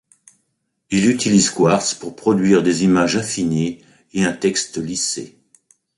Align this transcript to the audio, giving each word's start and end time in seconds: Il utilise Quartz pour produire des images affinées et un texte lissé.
Il 0.89 1.07
utilise 1.07 1.51
Quartz 1.51 1.93
pour 1.93 2.15
produire 2.15 2.63
des 2.63 2.83
images 2.85 3.17
affinées 3.17 3.83
et 4.13 4.25
un 4.25 4.33
texte 4.33 4.79
lissé. 4.79 5.37